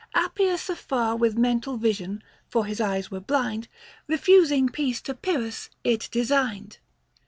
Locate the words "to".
5.01-5.13